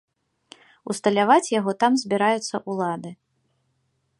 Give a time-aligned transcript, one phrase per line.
[0.93, 3.11] Усталяваць яго там збіраюцца ўлады.